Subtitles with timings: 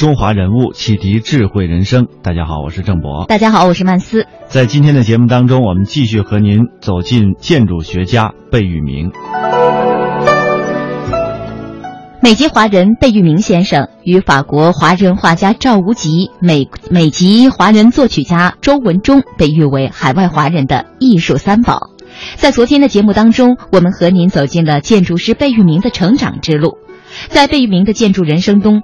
[0.00, 2.06] 中华人物，启迪智慧人生。
[2.22, 3.26] 大家好，我是郑博。
[3.26, 4.26] 大家好，我是曼斯。
[4.48, 9.10] 在今天的节目当中，我们继续和您走进建筑学家贝聿铭。
[12.22, 21.90] 美籍华人贝聿铭先生与法国华人画家赵无极、美美籍华人作曲家周文忠被誉为海外华人的艺术三宝。
[22.36, 26.78] 在昨天的节目当中，我们和您走进了建筑师贝聿铭的成长之路。
[27.28, 28.82] 在贝聿铭的建筑人生中，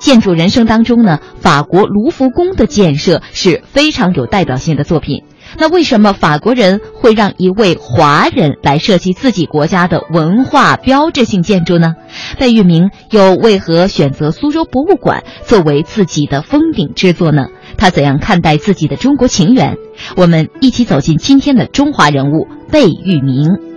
[0.00, 5.24] 建筑人生当中呢，法国卢浮宫的建设是非常有代表性的作品。
[5.58, 11.94] 那为什么法国人会让一位华人来设计自己国家的文化标志性建筑呢？
[12.38, 17.46] 贝聿铭又为何选择苏州博物馆作为自己的封顶之作呢？
[17.78, 19.76] 他怎样看待自己的中国情缘？
[20.16, 23.67] 我们一起走进今天的中华人物贝聿铭。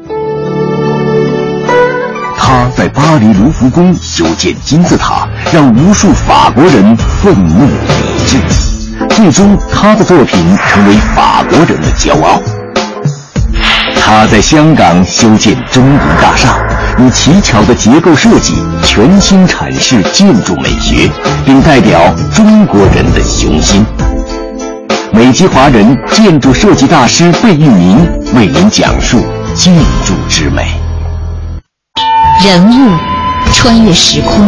[2.51, 8.37] 他在巴黎卢浮宫修建金字塔，让无数法国人愤怒抵制。
[9.15, 12.41] 最终，他的作品成为法国人的骄傲。
[13.95, 16.57] 他在香港修建中银大厦，
[16.99, 21.09] 以奇巧的结构设计，全新阐释建筑美学，
[21.45, 23.85] 并代表中国人的雄心。
[25.13, 29.73] 美籍华人建筑设计大师贝聿铭为您讲述建
[30.05, 30.80] 筑之美。
[32.43, 32.97] 人物
[33.53, 34.43] 穿越时空，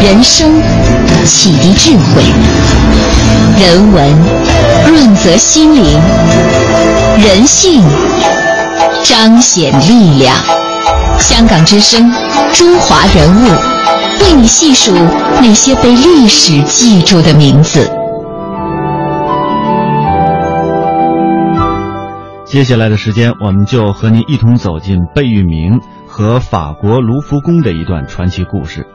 [0.00, 0.62] 人生
[1.24, 2.22] 启迪智慧，
[3.60, 4.08] 人文
[4.86, 5.98] 润泽心灵，
[7.18, 7.82] 人性
[9.02, 10.36] 彰显力量。
[11.18, 12.08] 香港之声，
[12.52, 13.48] 中华人物，
[14.20, 14.92] 为你细数
[15.40, 17.90] 那些被历史记住的名字。
[22.46, 25.80] 接下来的时间，我们就和您一同走进贝聿铭。
[26.12, 28.86] 和法国卢浮宫的一段传奇故事。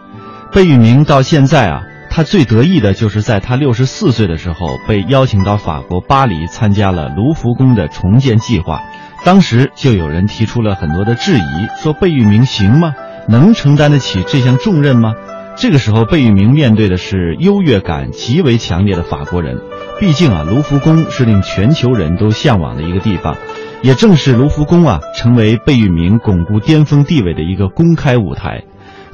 [0.54, 8.84] 贝聿铭到现在啊，他最得意的就是在他六十四岁的时候被邀请到法国巴黎参加了卢浮宫的重建计划。
[9.26, 12.94] 当时就有人提出了很多的质疑，说贝聿铭行吗？
[13.28, 15.14] 能承担得起这项重任吗？
[15.58, 19.58] 这个时候，贝聿铭面对的是优越感极为强烈的法国人。
[20.00, 23.36] 毕竟啊，卢浮宫是令全球人都向往的一个地方。
[23.84, 28.64] 也正是卢浮宫啊，成为贝聿铭巩固巅峰地位的一个公开舞台。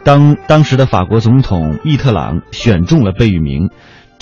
[0.03, 3.69] 当当时的法国总统密特朗选中了贝聿铭。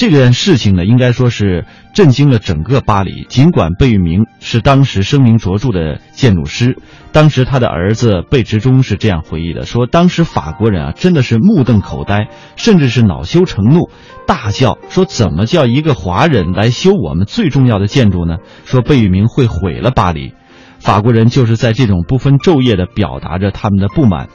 [0.01, 3.23] 这件事情呢，应该说是震惊了整个巴黎。
[3.29, 6.75] 尽管贝聿铭是当时声名卓著的建筑师，
[7.11, 13.91] 当时他的儿子贝执中是这样回忆的：说当时法国人啊，真的是目瞪口呆，甚至是恼羞成怒，
[14.25, 20.33] 大叫说：“怎么叫一个华人来修我们最重要的建筑呢？”说贝聿铭会毁了巴黎。
[20.79, 24.29] 法国人就是在这种不分昼夜的表达着他们的不满。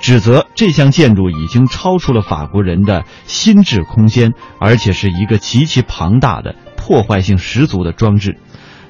[0.00, 8.38] 指责这项建筑已经超出了法国人的心智空间，而且是一个极其庞大的、破坏性十足的装置。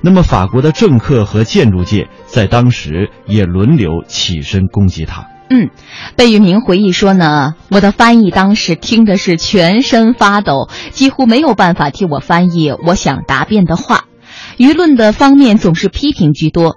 [0.03, 5.26] 那么，法国的政客和建筑界在当时也轮流起身攻击他。
[5.50, 5.69] 嗯，
[6.16, 14.04] 贝聿铭回忆说呢，我的翻译当时听的是全身发抖，几乎没有办法替我翻译我想答辩的话。
[14.56, 16.76] 舆论的方面总是批评居多。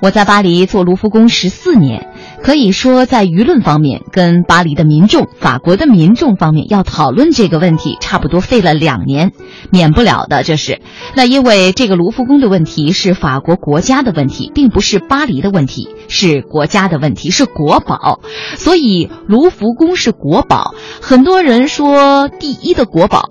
[0.00, 2.08] 我在巴黎做卢浮宫十四年。
[2.42, 9.32] 可以说，在舆论方面，跟巴黎的民众、法国的民众方面要讨论这个问题，差不多费了两年，
[9.70, 10.42] 免不了的。
[10.42, 10.80] 这是
[11.14, 18.20] 那因为这个卢浮宫的问题是法国国家的问题，并不是巴黎的问题，是国家的问题，是国宝，
[18.56, 20.74] 所以卢浮宫是国宝。
[21.02, 23.28] 很多人说第一的国宝，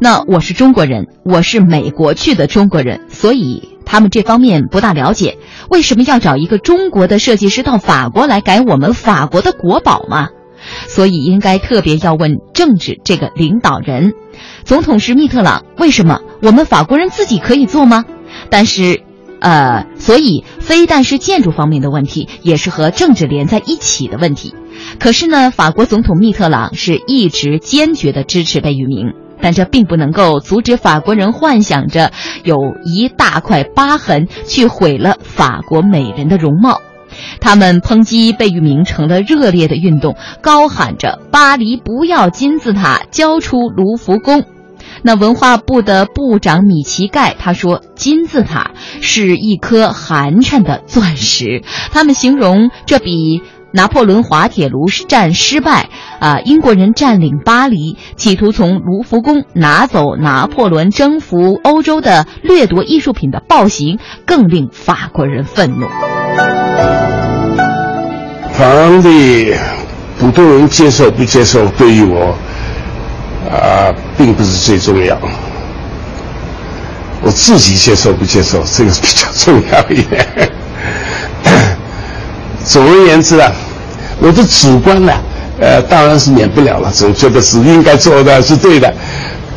[0.00, 3.77] 那我是中国人，我是美国去的中国人，所以。
[3.88, 5.38] 他们这方面不大了解，
[5.70, 10.28] 为什么要找一个中国的设计师到法国来改我们法国的国宝吗？
[10.86, 14.12] 所以应该特别要问政治这个领导人，
[14.64, 18.04] 总统是密特朗，为什么我们法国人自己可以做吗？
[18.50, 19.00] 但是，
[19.40, 24.54] 呃，所以非但是建筑方面的问题，也是和政治连在一起的问题。
[25.00, 29.14] 可是呢，法国总统密特朗是一直坚决的支持贝聿铭。
[29.40, 32.12] 但这并不能够阻止法国人幻想着
[32.44, 36.80] 有一大块疤痕去毁了法国美人的容貌。
[37.40, 44.44] 他们抨击贝聿铭成了热烈的运动，高喊着“巴黎不要金字塔，交出卢浮宫”。
[45.02, 51.62] 那文化部的部长米奇盖他说：“金字塔是一颗寒碜的钻石。”
[51.92, 53.42] 他们形容这比
[53.72, 55.88] 拿破仑滑铁卢战失败，
[56.20, 65.86] 啊，英国人占领巴黎，企图从卢浮宫拿走拿破仑征服欧洲的掠夺艺术品的暴行，更令法国人愤怒。
[68.52, 69.54] 法郎的
[70.18, 72.36] 普通人接受不接受，对于我。
[73.48, 75.18] 啊，并不是最重要。
[77.22, 80.26] 我自己接受不接受，这个是比较重要一点。
[82.68, 83.50] 总而言之啊，
[84.20, 85.12] 我的主观呢，
[85.58, 88.92] 呃，当然是免不了了，总觉得是应该做的是对的。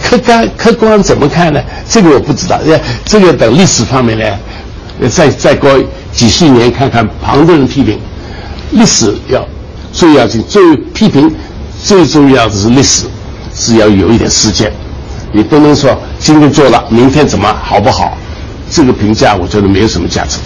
[0.02, 1.62] 客观客观怎么看呢？
[1.90, 2.58] 这个我不知道。
[3.04, 4.26] 这个等历史方面呢，
[5.10, 5.70] 再再过
[6.14, 8.00] 几十年看看旁的人批评。
[8.72, 9.46] 历史要
[9.92, 11.30] 最要紧，最批评
[11.84, 13.06] 最重要的是历史。
[13.54, 14.72] 是要有一点时间，
[15.34, 18.18] 你不能说今天做了，明天怎么好不好？
[18.70, 20.38] 这个评价我觉得没有什么价值。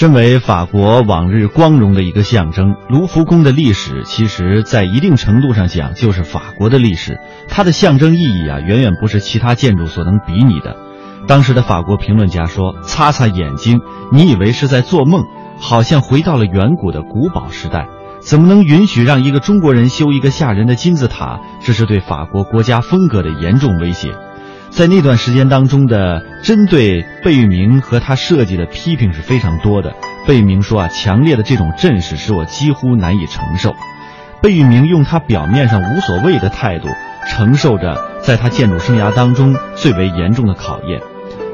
[0.00, 7.20] 身为法国往日光荣的一个象征，卢浮宫的历史，其实在一定程度上讲就是法国的历史。
[7.48, 10.74] 它的象征意义啊，远远不是其他建筑所能比拟的。
[11.26, 15.22] 当时的法国评论家说：“擦擦眼睛，你以为是在做梦？
[15.58, 17.86] 好像回到了远古的古堡时代。
[18.20, 21.40] 怎么能允许让一个中国人修一个吓人的金字塔？
[21.62, 24.14] 这是对法国国家风格的严重威胁。”
[24.70, 29.92] 在那段时间当中的针对贝聿铭和他设计的批评是非常多的。
[30.26, 33.74] 贝聿铭说：“啊，强烈的这种阵势使我几乎难以承受。”
[34.40, 36.88] 贝聿铭用他表面上无所谓的态度，
[37.28, 41.02] 承受着在他建筑生涯当中最为严重的考验。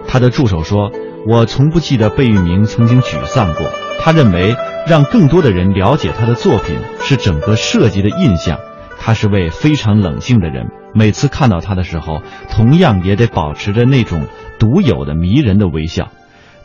[0.06, 0.92] 他的助手说
[1.26, 3.72] ：“我从不记得贝聿铭曾经沮丧过。
[3.98, 4.54] 他认为
[4.86, 8.60] 让更多的人了解他的作品是整个设计的印象。
[9.06, 14.26] 他是位非常冷静的人，每次看到他的时候，同样也得保持着那种
[14.58, 16.08] 独有的迷人的微笑。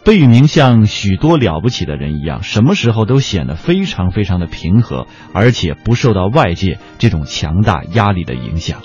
[0.03, 8.79] 贝聿铭像许多了不起的人一样，什么时候都显得非常非常的平和，而且不受到外界这种强大压力的影响。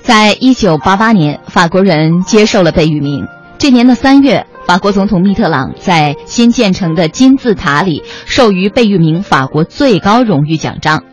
[0.00, 11.04] 在一九八八年，法国人接受了贝聿铭。”这年的三月，法国总统密特朗在新建成的金字塔里授予贝聿铭法国最高荣誉奖章。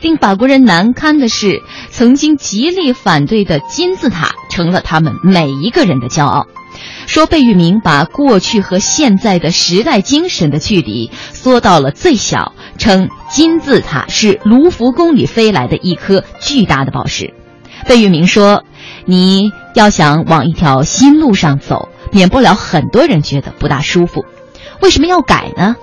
[0.00, 6.46] 令法国人难堪的是，曾经极力反对的金字塔成了他们每一个人的骄傲。
[7.06, 17.34] 说贝聿铭把过去和现在的时代精神的距离缩到了最小，称金字塔是卢浮宫里飞来的一颗巨大的宝石。
[17.86, 18.64] 贝聿铭说
[19.04, 24.26] ：“你要想往一条新路上走。”免不了很多人觉得不大舒服，
[24.82, 25.76] 为什么要改呢？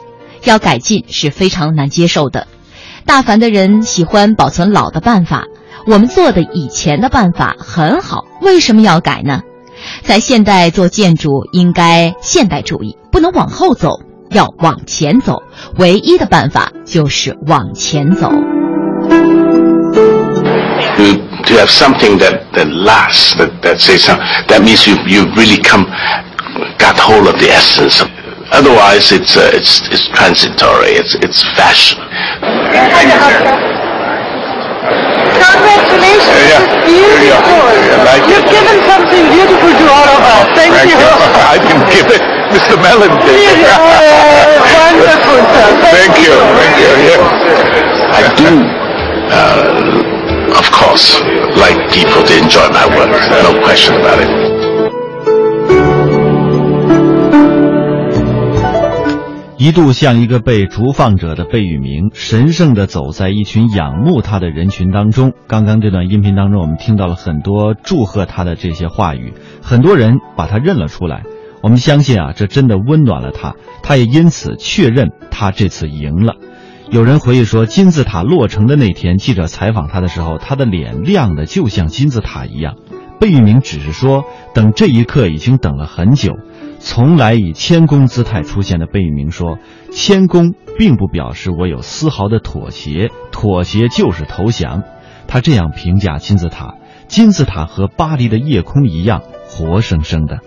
[0.44, 2.46] 要改进是非常难接受的。
[3.10, 5.46] 大凡的人喜欢保存老的办法，
[5.88, 9.42] 我们做的以前的办法很好，为什么要改呢？
[10.04, 15.42] 在现代做建筑应该现代主义，不能往后走，要往前走。
[15.80, 18.30] 唯一的办法就是往前走。
[21.48, 24.24] to have something that, that lasts, that, that says something.
[24.50, 25.86] That means you, you really come,
[26.78, 28.06] got hold of the essence.
[28.52, 31.98] Otherwise, it's, uh, it's, it's transitory, it's, it's fashion.
[32.70, 33.40] Thank you, sir.
[35.40, 36.62] Congratulations, yeah.
[36.62, 37.62] it's beautiful.
[38.06, 38.54] Like You've it.
[38.54, 40.46] given something beautiful to all of us.
[40.54, 41.00] Thank, Thank you.
[41.02, 41.10] you.
[41.54, 42.22] I didn't give it.
[42.54, 42.76] Mr.
[42.82, 43.38] Mellon did.
[43.38, 43.78] Really, uh,
[44.74, 45.70] wonderful, sir.
[45.94, 46.34] Thank you.
[46.34, 46.92] Thank you.
[47.10, 48.18] Yeah.
[48.18, 48.50] I do,
[49.30, 51.22] uh, of course,
[51.58, 53.14] like people to enjoy my work.
[53.46, 54.59] No question about it.
[59.60, 65.34] 一度像一个被逐放者的贝聿铭，神圣地走在一群仰慕他的人群当中。
[65.50, 71.24] 刚刚这段音频当中，我们听到了很多祝贺他的这些话语，很多人把他认了出来。
[71.62, 76.36] 我们相信啊，这真的温暖了他，他也因此确认他这次赢了。
[76.90, 82.76] 有人回忆说，金字塔落成的那天，记者采访他的时候，他的脸亮的就像金字塔一样。
[83.20, 84.24] 贝聿铭只是说，
[84.54, 86.34] 等这一刻已经等了很久。
[86.80, 89.58] 从来以谦恭姿态出现的贝聿铭说
[89.92, 94.84] ：“谦恭并不表示我有丝毫的妥协，妥协就是投降。”
[95.28, 96.76] 他这样评价金字塔
[97.10, 100.40] ：“金字塔和巴黎的夜空一样，活生生的。”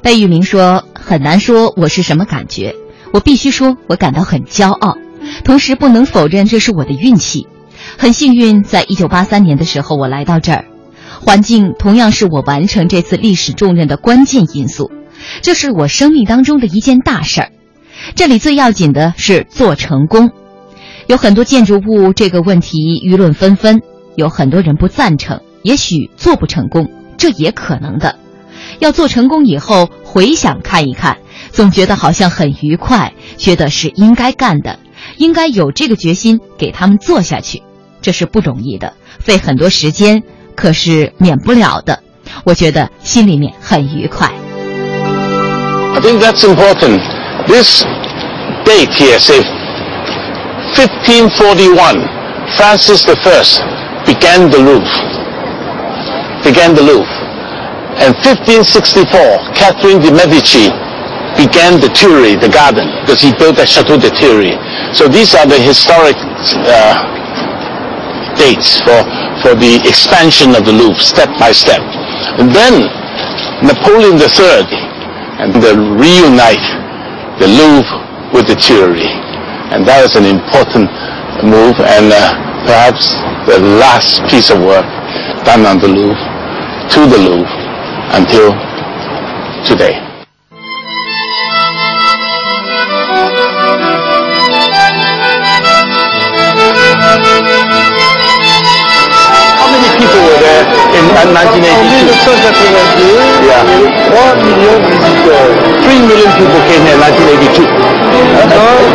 [0.00, 2.76] 贝聿铭说：“很难说我是什么感觉，
[3.12, 4.96] 我必须说我感到很骄傲，
[5.42, 7.48] 同时不能否认这是我的运气。
[7.98, 10.66] 很幸运，在一九八三年的时候我来到这儿。
[11.24, 14.90] 环境同样是我完成这次历史重任的关键因素，
[15.40, 17.52] 这是我生命当中的一件大事儿。
[18.16, 20.30] 这里最要紧的是做成功。
[21.06, 23.82] 有很多建筑物这个问题舆论纷纷，
[24.16, 28.18] 有很多人不赞成，也许做不成功，这也可能的。
[28.80, 31.18] 要做成功以后回想看一看，
[31.52, 34.80] 总觉得好像很愉快，觉得是应该干的，
[35.18, 37.62] 应该有这个决心给他们做下去，
[38.00, 40.24] 这是不容易的，费很多时间，
[40.55, 41.99] 可是免不了的。
[42.43, 44.27] 我觉得心里面很愉快。
[45.95, 47.01] I think that's important.
[47.47, 47.83] This
[48.65, 49.41] date here, say
[50.75, 52.05] 1541,
[52.55, 53.13] Francis I
[54.05, 54.87] began the Louvre.
[56.43, 57.17] Began the Louvre.
[57.97, 60.69] And 1564, Catherine de Medici
[61.35, 64.57] began the Tuileries, the garden, because he built the Chateau de Tuileries.
[64.93, 66.93] So these are the historic uh,
[68.36, 69.00] dates for,
[69.42, 71.82] for the expansion of the Louvre, step by step.
[72.38, 72.88] And then
[73.62, 74.66] Napoleon III,
[75.42, 76.82] and the reunite
[77.38, 77.90] the Louvre
[78.34, 79.08] with the Tuileries.
[79.72, 80.90] And that is an important
[81.42, 82.36] move and uh,
[82.68, 83.16] perhaps
[83.48, 84.86] the last piece of work
[85.44, 86.22] done on the Louvre,
[86.92, 87.50] to the Louvre,
[88.14, 88.52] until
[89.64, 90.01] today.
[101.02, 102.30] In 1982?
[103.48, 103.62] Yeah.
[104.14, 105.54] One million visitors.
[105.82, 107.66] Three million people came here in 1982.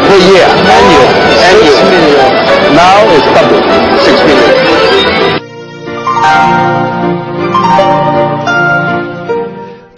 [0.07, 1.09] per year, annual,
[1.51, 1.83] annual.
[2.75, 3.61] Now it's double,
[4.03, 4.55] six million.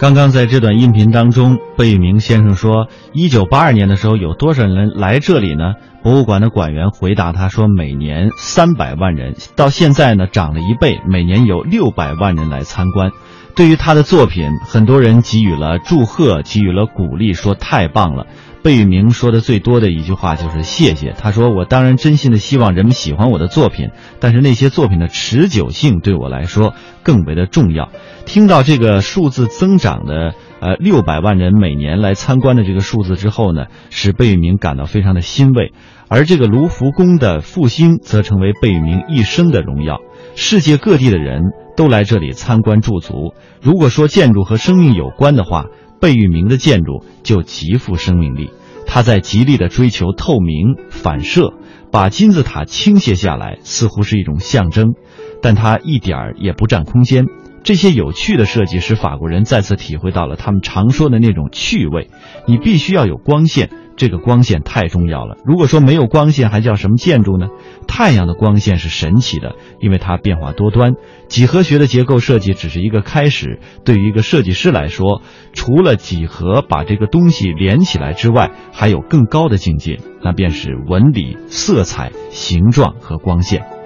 [0.00, 5.74] 刚刚在这段音频当中，贝聿铭先生说，一九八二年的时候有多少人来这里呢？
[6.02, 13.10] 博物馆的馆员回答他说，每年三百万人，到现在呢涨了一倍，每年有六百万人来参观。
[13.54, 18.26] 对于他的作品，很多人给予了祝贺，给予了鼓励，说太棒了。
[18.62, 21.14] 贝聿铭说的最多的一句话就是谢谢。
[21.18, 23.88] 他说：“我当然真心的希望人们喜欢我的作品，
[24.20, 27.88] 但是那些作品的持久性对我来说更为的重要。”
[28.26, 35.72] 听到这个数字增长的呃六百万人每年来参观的这个数字之后呢，使贝聿铭感到非常的欣慰。
[36.08, 40.00] 而这个卢浮宫的复兴，则成为贝聿铭一生的荣耀。
[40.34, 41.44] 世界各地的人
[41.76, 43.32] 都来这里参观驻足。
[43.62, 45.66] 如果说建筑和生命有关的话，
[46.00, 48.50] 贝聿铭的建筑就极富生命力。
[48.86, 51.52] 他在极力的追求透明、反射，
[51.92, 54.94] 把金字塔倾斜下来，似乎是一种象征，
[55.42, 57.26] 但它一点儿也不占空间。
[57.62, 62.08] 这些有趣的设计使法国人再次体会到了他们常说的那种趣味。
[62.46, 65.36] 你必须要有光线，这个光线太重要了。
[65.44, 67.48] 如果说没有光线，还叫什么建筑呢？
[67.86, 70.94] 太阳的光线是神奇的，因为它变化多端。
[71.28, 73.60] 几何学的结构设计只是一个开始。
[73.84, 75.20] 对于一个设计师来说，
[75.52, 83.79] 除了几何把这个东西连起来之外，还有更高的境界，那便是纹理、色彩、形状和光线。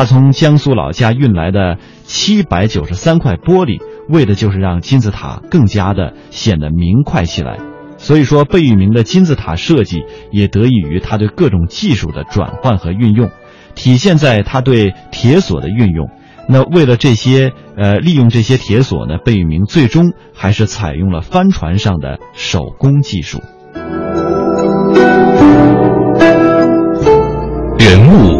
[0.00, 7.58] 他从江苏老家运来的七百九十三块玻璃，为的就是让金字塔更加的显得明快起来。
[7.98, 13.28] 所以说，贝聿铭的金字塔设计也得益于他对各种技术的转换和运用，
[13.74, 16.08] 体现在他对铁锁的运用。
[16.48, 23.42] 那为了这些，呃，利用这些铁锁呢，贝聿铭最终还是采用了帆船上的手工技术。
[27.78, 28.39] 人物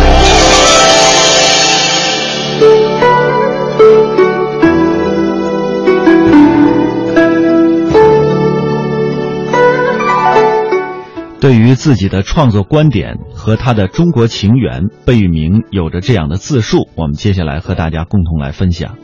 [11.41, 18.95] 对于自己的创作观点和他的中国情缘，贝聿铭有着这样的自述，我们接下来和大家共同来分享。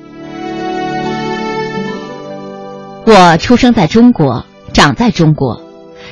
[3.08, 5.64] 我出生在中国，长在中国，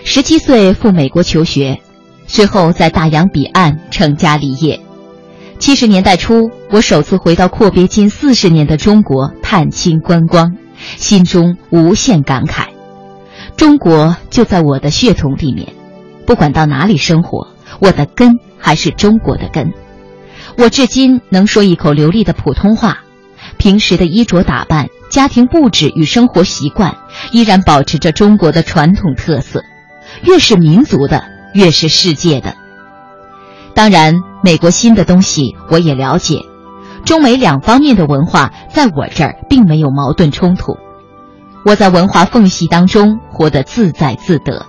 [0.04, 1.80] 十七岁赴美国求学，
[2.26, 4.82] 随后在大洋彼岸成家立业。
[5.60, 10.56] 七十年代初，我首次回到阔别近四十年的中国探亲观光，
[10.98, 12.70] 心中无限感慨。
[13.56, 15.68] 中国就在我的血统里面，
[16.26, 17.48] 不管到哪里生活，
[17.80, 19.74] 我的根还是中国的根。
[20.58, 23.00] 我至今能说一口流利的普通话，
[23.58, 26.96] 平时的衣着打扮、家庭布置与生活习惯，
[27.32, 29.64] 依然保持着中国的传统特色。
[30.24, 32.56] 越是民族的，越是世界的。
[33.74, 36.42] 当然，美国新的东西我也了解，
[37.04, 40.78] 中美两方面的文化在我这儿并没有矛盾冲突。
[41.66, 44.66] 我在文化缝隙当中活得自在自得，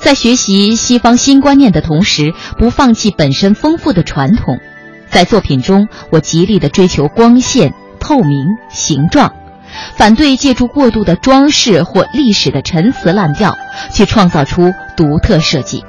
[0.00, 4.58] 在学习西方新观念的同时，不放弃本身丰富的传统。
[5.10, 9.32] 在作品中，我极力的追求光线、透明、形状，
[9.96, 13.56] 反对借助过度的装饰或历史的陈词滥调，
[13.92, 15.84] 去创造出独特设计。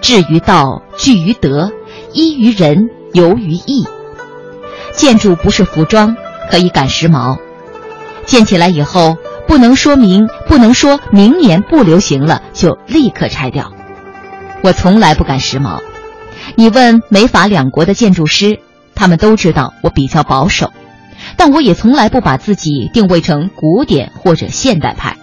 [0.00, 1.72] 至于道，聚于德，
[2.12, 3.86] 依于人，游于义。
[4.94, 6.16] 建筑不是服装，
[6.50, 7.38] 可以赶时髦。
[8.26, 9.16] 建起来以后，
[9.46, 13.72] 不能说明不能说明年不流行了就立刻拆掉。
[14.62, 15.80] 我从来不赶时髦。
[16.56, 18.60] 你问美法两国的建筑师，
[18.94, 20.72] 他们都知道我比较保守，
[21.36, 25.16] 但我也从来不把自己定位成古典或者现代派。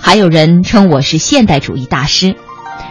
[0.00, 2.36] 还有人称我是现代主义大师，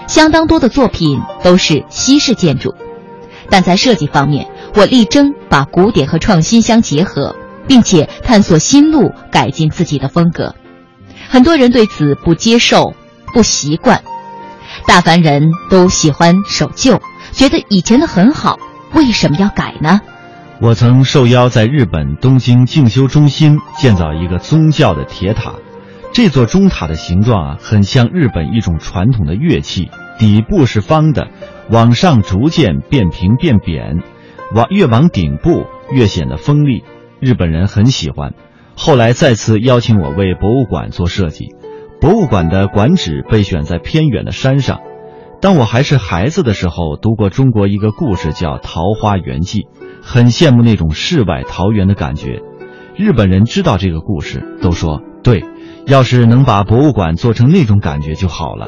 [0.08, 2.76] 相当多的作品都是西式建筑，
[3.50, 7.36] 但在设计方面，我力争把古典和创新相结合。
[7.68, 10.56] 并且探索新路，改进自己的风格。
[11.28, 12.94] 很多人对此不接受、
[13.34, 14.04] 不习惯。
[14.88, 18.58] 大凡人都喜欢守旧，觉得以前的很好，
[18.94, 20.02] 为什么要改呢？
[20.62, 25.56] 我曾受邀在日本东京静修中心建造一个宗教的铁塔，
[26.14, 31.28] 这座钟塔的形状啊，很像日本一种传统的乐器，底部是方的，
[31.70, 34.02] 往上逐渐变平变扁，
[34.54, 36.84] 往越往顶部越显得锋利。
[37.20, 38.34] 日本人很喜欢，
[38.76, 41.56] 后来再次邀请我为博物馆做设计。
[42.02, 44.82] 博物馆的馆址被选在偏远的山上。
[45.42, 49.62] 当我还是孩子的时候，读过中国一个故事，叫《桃花源记》，
[50.02, 52.42] 很羡慕那种世外桃源的感觉。
[52.96, 55.44] 日本人知道这个故事，都说对，
[55.86, 58.68] 要是能把博物馆做成那种感觉就好了。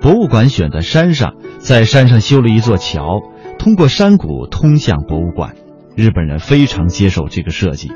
[0.00, 3.20] 博物馆选在山上，在山上修了一座桥，
[3.58, 5.54] 通过山谷通向博物馆。
[5.96, 7.90] 日本人非常接受这个设计，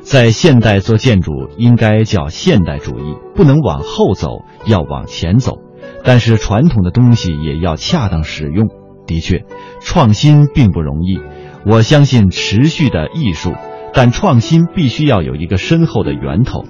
[0.00, 5.58] 在现代做建筑应该叫现代主义，不能往后走，要往前走。
[6.02, 8.68] 但是传统的东西也要恰当使用。
[9.06, 9.44] 的确，
[9.82, 11.20] 创新并不容易。
[11.66, 13.52] 我相信持续的艺术，
[13.92, 16.64] 但创新必须要有一个深厚的源头。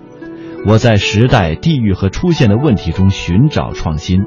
[0.66, 4.24] 我在时代、地域和出现的问题中寻找创新，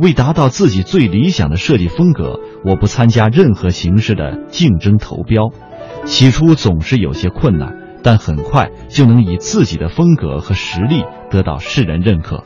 [0.00, 5.50] 为达到自己最理想的设计风格，我不参加任何形式的竞争投标。
[6.04, 12.44] 起初总是有些困难，但很快就能以自己的风格和实力得到世人认可。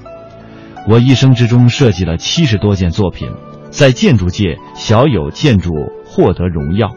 [0.88, 3.28] 我一生之中设计了七十多件作品，
[3.70, 5.72] 在建筑界小有建筑
[6.04, 6.94] 获得荣耀，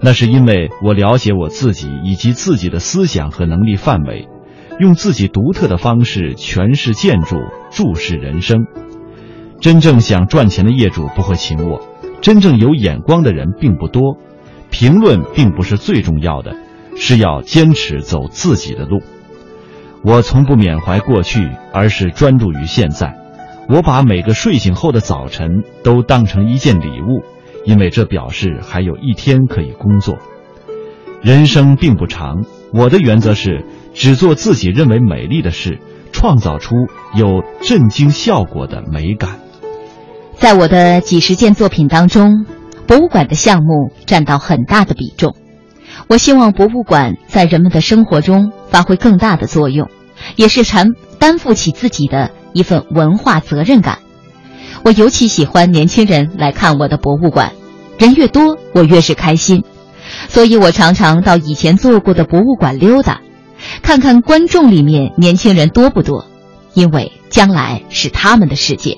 [0.00, 4.28] 那是因为我了解我自己以及自己的思想和能力范围，
[4.80, 7.36] 用自己独特的方式诠释建筑，
[7.70, 8.66] 注视人生。
[9.60, 11.80] 真正想赚钱的业主不会请我，
[12.20, 14.16] 真正有眼光的人并不多。
[14.70, 16.56] 评论并不是最重要的，
[16.96, 19.00] 是要坚持走自己的路。
[20.04, 23.16] 我从不缅怀过去，而是专注于现在。
[23.68, 27.24] 我把每个睡醒后的早晨都当成一件礼物，
[27.64, 30.16] 因为这表示还有一天可以工作。
[31.20, 35.80] 人生并不长，我的原则是只做自己认为美丽的事，
[36.12, 36.74] 创造出
[37.14, 39.40] 有震惊效果的美感。
[40.36, 42.46] 在我的几十件作品当中。
[42.88, 45.36] 博物馆的项目占到很大的比重，
[46.08, 49.90] 我希望博物馆在人们的生活中发挥更大的作用，
[50.36, 53.98] 也是担担负起自己的一份文化责任感。
[54.84, 57.52] 我尤其喜欢年轻人来看我的博物馆，
[57.98, 59.64] 人越多我越是开心，
[60.30, 63.20] 所以我常常到以前做过的博物馆溜达，
[63.82, 66.24] 看看观众里面年轻人多不多，
[66.72, 68.96] 因为将来是他们的世界。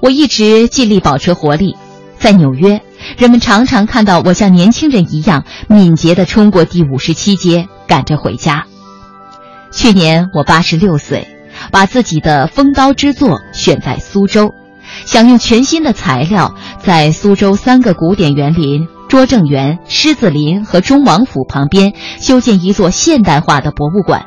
[0.00, 1.76] 我一直尽力保持活力，
[2.18, 2.82] 在纽约。
[3.16, 8.66] 人们常常看到我像年轻人一样敏捷地冲过第五十七街，赶着回家。
[9.70, 11.28] 去年我八十六岁，
[11.70, 14.52] 把自己的封刀之作选在苏州，
[15.04, 24.26] 想用全新的材料，在苏州三个古典园林——拙政园、狮子林和忠王府旁边修建一座现代化的博物馆。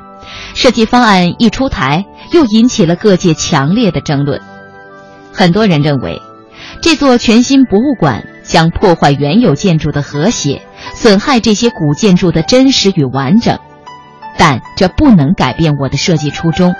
[0.53, 4.41] 设计方案一出台，又引起了各界强烈的争论。
[5.33, 6.21] 很多人认为，
[6.81, 8.25] 这座全新博物馆。
[8.47, 10.63] 将破坏原有建筑的和谐，
[10.95, 13.59] 损害这些古建筑的真实与完整，
[14.37, 16.73] 但这不能改变我的设计初衷。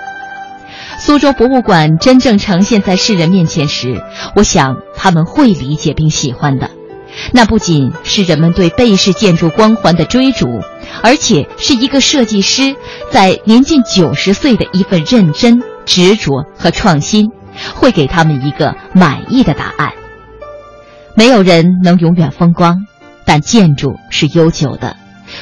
[0.98, 4.02] 苏州博物馆真正呈现在世人面前时，
[4.34, 6.70] 我想他们会理解并喜欢的。
[7.32, 10.60] 那不仅是人们对贝氏建筑光环的追逐，
[11.02, 12.74] 而且是一个设计师
[13.10, 17.30] 在年近九十岁的一份认真、执着和创新，
[17.74, 19.92] 会给他们一个满意的答案。
[21.18, 22.86] 没有人能永远风光，
[23.24, 24.94] 但建筑是悠久的。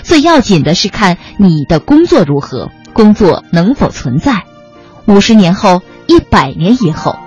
[0.02, 4.44] 最要紧的是看你的工作如何，工作能否存在。
[5.04, 7.18] 五十年后，一百年以后，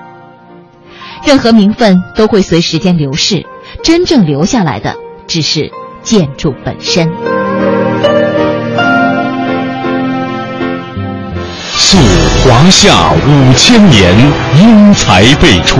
[1.24, 3.46] 任何名分都会随时间流逝，
[3.84, 4.96] 真正留下来的
[5.28, 7.08] 只是建筑本身。
[11.78, 12.00] 溯
[12.44, 14.12] 华夏五千年，
[14.60, 15.80] 英才辈出；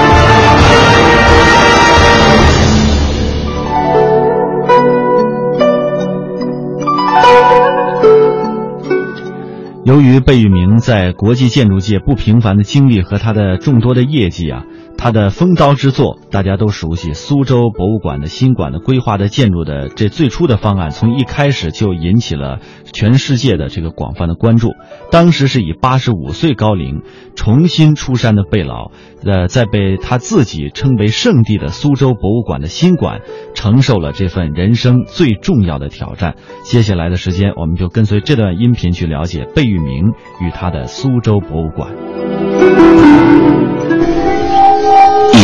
[9.83, 14.63] 由于贝聿铭在国际建筑界不平凡的经历和他的众多的业绩啊，
[15.01, 17.13] 他的风刀之作大家都熟悉。
[17.13, 22.59] 苏州博物馆的新馆的规划的建筑的这最初的方案，从一开始就引起了
[22.93, 24.73] 全世界的这个广泛的关注。
[25.09, 27.01] 当时是以八十五岁高龄
[27.35, 28.91] 重新出山的贝老，
[29.25, 33.21] 呃，在被他自己称为圣地的苏州博物馆的新馆，
[33.55, 36.35] 承受了这份人生最重要的挑战。
[36.63, 40.11] 接下来的时间，我们就跟随这段音频去了解贝聿铭
[40.41, 41.89] 与他的苏州博物馆。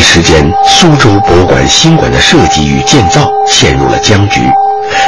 [0.09, 4.39] 时间，苏州博物馆新馆的设计与建造陷入了僵局。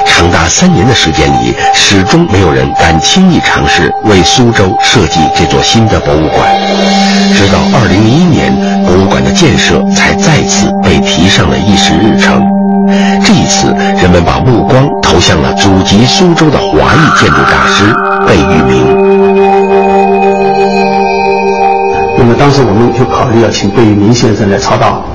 [0.05, 6.49] 长达三年的时间里，始终没有人敢轻易尝试为苏州设计这座新的博物馆。
[7.33, 8.53] 直到2001年，
[8.85, 12.45] 博物馆的建设才再次被提上了议事日程。
[13.25, 17.95] 这一次，人们把目光投向了祖籍苏州的华裔建筑大师
[18.27, 19.28] 贝聿铭。
[22.49, 25.05] 当时我们就考虑要请贝聿铭先生来操刀，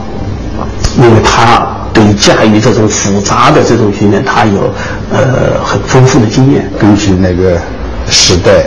[0.97, 4.73] 因为他对驾驭这种复杂的这种局面，他有
[5.11, 6.71] 呃很丰富的经验。
[6.79, 7.61] 根据那个
[8.09, 8.67] 时代、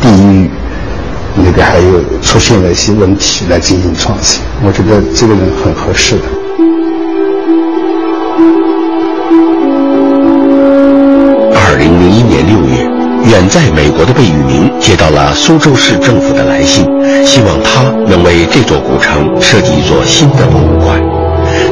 [0.00, 0.48] 地域，
[1.34, 6.22] 那个还有出现的一些问题来进行创新，我觉得这个人很合适的。
[11.56, 12.65] 二零零一年六月。
[13.36, 16.86] 远在美国的贝聿铭接到了苏州市政府的来信，
[17.22, 20.98] 希望他能为这座古城设计一座新的博物馆。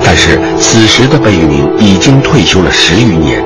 [0.04, 3.42] 但是此时的贝聿铭已经退休了十余年，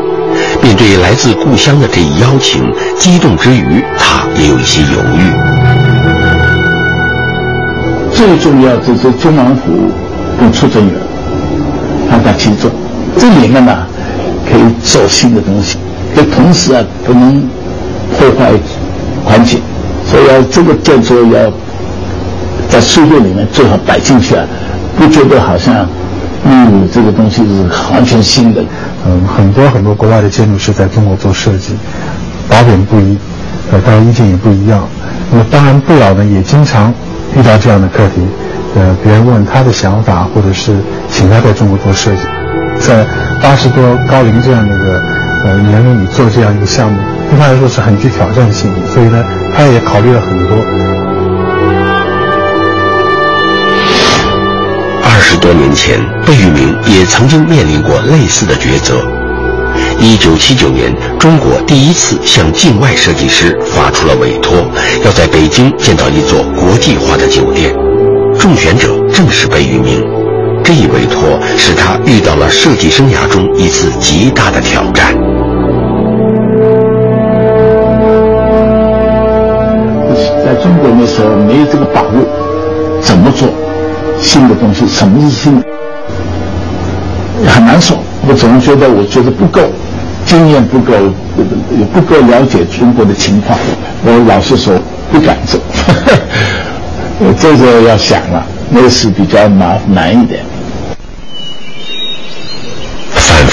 [0.61, 2.61] 面对来自故乡的这一邀请，
[2.99, 5.23] 激动之余，他也有一些犹豫。
[8.13, 9.93] 最重要就是中王府
[10.41, 10.95] 跟出征员，
[12.11, 12.69] 让他去做，
[13.17, 13.87] 这里面呢
[14.45, 15.79] 可以做新的东西，
[16.17, 17.49] 可同时啊不能。
[18.19, 18.51] 破坏
[19.25, 19.61] 环境，
[20.05, 21.51] 所以要这个建筑要
[22.69, 24.45] 在书店里面最好摆进去啊，
[24.99, 25.87] 不觉得好像
[26.45, 28.61] 嗯这个东西是完全新的。
[29.07, 31.75] 嗯，很多很多国外的建筑师在中国做设计，
[32.51, 33.17] 褒贬不一，
[33.71, 34.83] 呃，当然意见也不一样。
[35.31, 36.93] 那么当然贝老呢也经常
[37.37, 38.23] 遇到这样的课题，
[38.75, 40.77] 呃，别人问他的想法，或者是
[41.09, 42.23] 请他在中国做设计，
[42.81, 43.07] 在
[43.41, 45.03] 八十多高龄这样的一个
[45.45, 46.99] 呃年龄里做这样一个项目。
[47.31, 49.23] 对他来说是很具挑战性的，所以呢，
[49.55, 50.57] 他也考虑了很多。
[55.05, 58.95] 二十多年前，贝聿铭也曾经面临过类似的抉择。
[60.01, 64.67] 一九七九年，中国第一次向境外设计师发出了委托，
[65.05, 67.75] 要在北京建造一座国际化的酒店，
[68.39, 70.03] 中选者正是贝聿铭。
[70.65, 75.15] 这一委托使他遇到了设计生涯中一次极大的挑战。
[80.49, 82.27] 在中国那时候没有这个把握，
[83.03, 83.47] 怎么做
[84.19, 84.87] 新的东西？
[84.89, 85.67] 什么是新的？
[87.47, 87.99] 很难说。
[88.27, 89.61] 我总觉得，我觉得不够，
[90.25, 90.95] 经验不够，
[91.79, 93.59] 也不够了解中国的情况。
[94.03, 94.73] 我老实说，
[95.13, 95.61] 不敢做。
[97.21, 100.41] 我这个要想了，那是比较难难一点。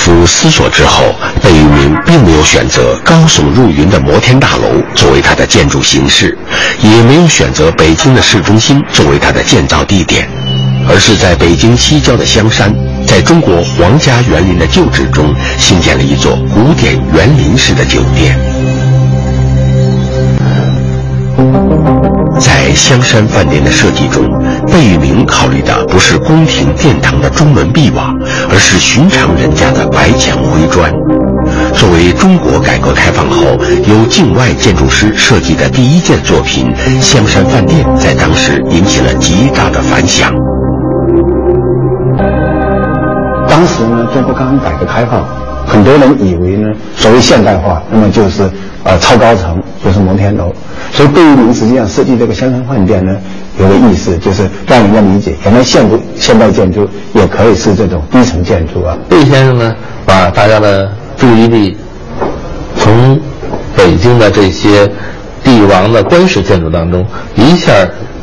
[0.05, 6.37] 反复思索之后，贝聿铭并没有选择高耸入云的摩天大楼作为他的建筑形式，
[6.79, 10.29] 也没有选择北京的市中心作为他的建造地点，
[10.87, 12.71] 而是在北京西郊的香山，
[13.07, 18.39] 在中国皇家园林的旧址中新建了一座古典园林式的酒店。
[22.39, 24.23] 在香山饭店的设计中，
[24.67, 28.13] 贝聿铭考虑的不是宫廷殿堂的中门壁瓦，
[28.49, 30.91] 而是寻常人家的白墙灰砖。
[31.73, 40.33] 作为中国改革开放后由境外建筑师设计的第一件作品，香山饭店在当时引起了极大的反响。
[43.47, 45.23] 当时呢，中国刚刚改革开放，
[45.67, 48.49] 很多人以为呢，所谓现代化，那么就是
[48.83, 50.51] 呃超高层，就是摩天楼。
[50.91, 53.15] 所以贝聿铭实际上设计这个香山饭店呢，
[53.57, 58.97] 有个意思就是让人家理解，原来现代现代建筑也可以是这种低层建筑啊。
[59.09, 59.73] 魏先生呢，
[60.05, 61.77] 把大家的注意力
[62.77, 63.19] 从
[63.75, 64.91] 北京的这些
[65.43, 67.71] 帝王的官式建筑当中一下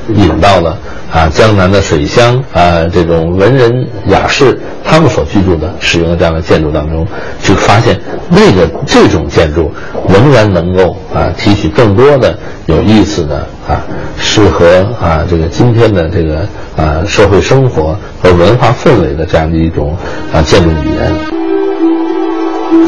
[0.09, 0.77] 引到了
[1.13, 7.07] 啊江南的水乡啊这种文人雅士他们所居住的使用的这样的建筑当中，
[7.43, 9.71] 就发现那个这种建筑
[10.09, 13.85] 仍然能够啊提取更多的有意思的啊
[14.19, 19.97] 适合啊这个今天的这个啊社会生活和文化氛围的这样的一种
[20.33, 21.15] 啊建筑语言。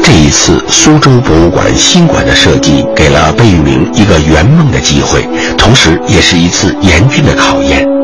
[0.03, 7.94] 这一次，苏州博物馆新馆的设计给了贝聿铭一个圆梦的机会，同时也是一次严峻的考验。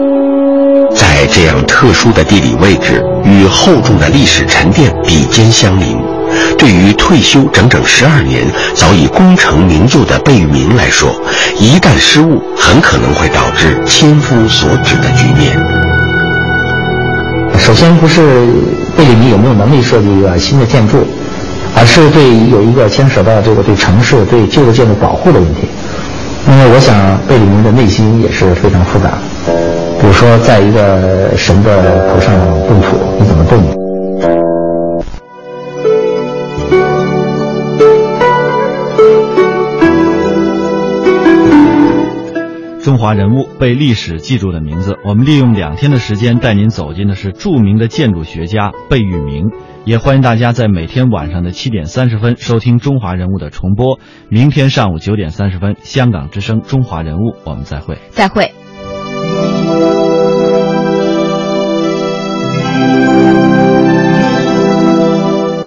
[1.22, 5.96] 在这样特殊的地理位置与厚重的历史沉淀比肩相邻，
[6.58, 11.12] 对于退休整整十二年、早已功成名就的贝聿铭来说，
[11.60, 15.56] 一旦失误，很可能会导致千夫所指的局面。
[17.60, 18.48] 首先，不是
[18.98, 21.06] 贝聿铭有没有能力设计一个新的建筑。
[21.78, 25.68] 而是对有一个牵扯到这个对城市、对旧的建筑保护的问题。
[26.48, 29.20] 那么，我想贝聿铭的内心也是非常复杂。
[30.02, 32.36] 比如说，在一个神的头上
[32.68, 33.62] 动土，你怎么动？
[42.82, 49.52] 中华人物被历史记住的名字，我们利用两天的时间带您走进的是著名的建筑学家贝聿铭。
[49.86, 54.00] 也欢迎大家在每天晚上的七点三十分收听《中华人物》的重播。
[54.30, 58.00] 明天上午九点三十分，香港之声《中华人物》，我们再会。
[58.10, 58.52] 再会。